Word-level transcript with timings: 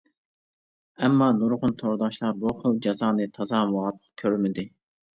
ئەمما 1.03 1.27
نۇرغۇن 1.41 1.77
تورداشلار 1.83 2.35
بۇ 2.41 2.57
خىل 2.65 2.83
جازانى 2.89 3.31
تازا 3.39 3.65
مۇۋاپىق 3.77 4.21
كۆرمىدى. 4.27 4.71